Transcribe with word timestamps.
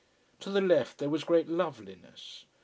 To 0.39 0.49
the 0.49 0.61
left 0.61 0.97
there 0.97 1.11
was 1.11 1.23
great 1.23 1.47
loveliness. 1.47 2.45